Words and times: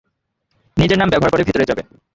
নিজের 0.77 0.99
নাম 0.99 1.09
ব্যবহার 1.11 1.31
করে 1.33 1.47
ভেতরে 1.47 1.69
যাবে। 1.69 1.81